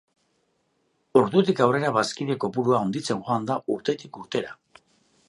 [1.19, 4.57] Ordutik aurrera bazkide kopurua handitzen joan da urterik urtera.